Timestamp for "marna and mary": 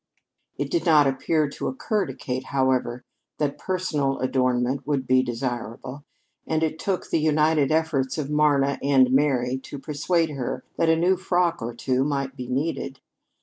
8.27-9.59